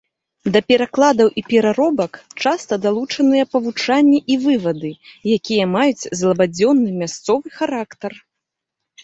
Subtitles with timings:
[0.53, 2.13] Да перакладаў і пераробак
[2.43, 4.91] часта далучаныя павучанні і вывады,
[5.37, 8.11] якія маюць злабадзённы мясцовы характар.